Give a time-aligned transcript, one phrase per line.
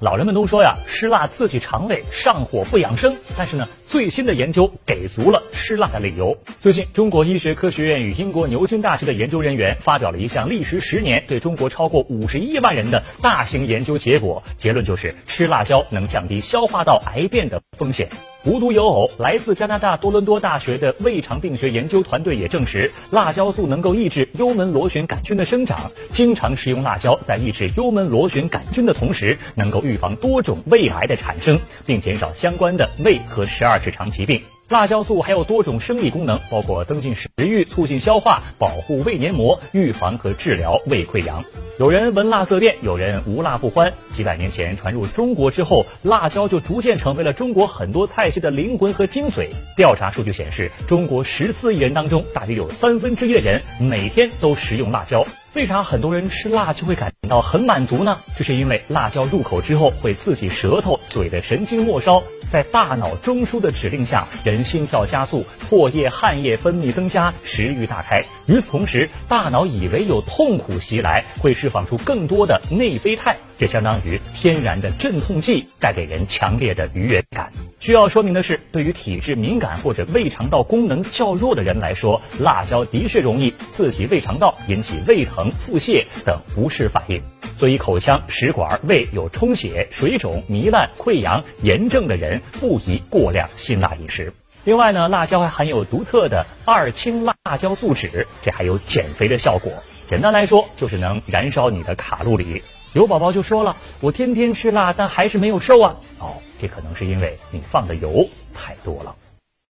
[0.00, 3.16] 老人们都说呀，吃辣刺激肠胃，上火不养生。
[3.36, 6.38] 但是呢，最新的研究给足了吃辣的理由。
[6.62, 18.08] 最近，中国医学科学院与英国牛津大学的研究人员发表了一项历时十年、对中国超过五十一万人的大型研究结果，结论就是吃辣椒能降低消化道癌变的风险。
[18.44, 25.92] 无独有偶，来自加拿大多伦多大学的胃肠病学研究团队也证实，辣椒素能够抑制幽门螺旋杆菌的生长。
[26.10, 34.40] 经常食用辣椒，在抑制幽门螺旋杆菌的同时，能够预防多种胃癌的产生，并减少相关的胃和十二指肠疾病。
[34.70, 41.44] 辣椒素还有多种生理功能，包括增进食欲、促进消化、保护胃黏膜、预防和治疗胃溃疡。
[41.76, 43.92] 有人闻辣色变，有人无辣不欢。
[44.10, 49.48] 几百年前传入中国之后，辣椒就逐渐成为了中国很多菜系的灵魂和精髓。
[49.76, 55.26] 调查数据显示，中国十四亿人当中，大约有三分之一的人每天都食用辣椒。
[55.52, 58.18] 为啥很多人吃辣就会感到很满足呢？
[58.38, 62.22] 这是因为辣椒入口之后会刺激舌头、嘴的神经末梢。
[62.50, 68.24] 在大脑中枢的指令下，人心跳加速，唾液、汗液分泌增加，食欲大开。
[68.46, 77.52] 与此同时，大脑以为有痛苦袭来，会释放出更多的内啡肽，这相当于天然的镇痛剂，带给人强烈的愉悦感。
[77.78, 87.22] 需要说明的是，对于体质敏感或者胃肠道功能较弱的人来说，辣椒的确容易刺激胃肠道，引起胃疼、腹泻等不适反应。
[87.60, 94.32] 所以，口腔、食管、胃有充血、水肿、糜烂、溃疡、炎症的人，不宜过量辛辣饮食。
[94.64, 99.70] 另外呢，辣椒还含有独特的二氢辣椒素酯，这还有减肥的效果。
[100.06, 102.62] 简单来说，就是能燃烧你的卡路里。
[102.94, 105.96] 有宝宝就说了，我天天吃辣，但还是没有瘦啊。
[106.18, 109.14] 哦，这可能是因为你放的油太多了。